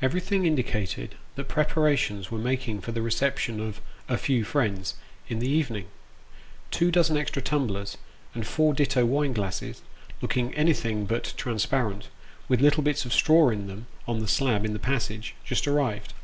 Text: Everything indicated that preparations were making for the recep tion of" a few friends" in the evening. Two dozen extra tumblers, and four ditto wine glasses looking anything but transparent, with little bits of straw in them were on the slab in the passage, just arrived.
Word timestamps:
Everything 0.00 0.46
indicated 0.46 1.16
that 1.34 1.46
preparations 1.48 2.30
were 2.30 2.38
making 2.38 2.80
for 2.80 2.90
the 2.90 3.00
recep 3.00 3.36
tion 3.36 3.60
of" 3.60 3.82
a 4.08 4.16
few 4.16 4.42
friends" 4.42 4.94
in 5.28 5.40
the 5.40 5.46
evening. 5.46 5.88
Two 6.70 6.90
dozen 6.90 7.18
extra 7.18 7.42
tumblers, 7.42 7.98
and 8.34 8.46
four 8.46 8.72
ditto 8.72 9.04
wine 9.04 9.34
glasses 9.34 9.82
looking 10.22 10.54
anything 10.54 11.04
but 11.04 11.34
transparent, 11.36 12.08
with 12.48 12.62
little 12.62 12.82
bits 12.82 13.04
of 13.04 13.12
straw 13.12 13.50
in 13.50 13.66
them 13.66 13.84
were 14.06 14.14
on 14.14 14.20
the 14.20 14.26
slab 14.26 14.64
in 14.64 14.72
the 14.72 14.78
passage, 14.78 15.34
just 15.44 15.68
arrived. 15.68 16.14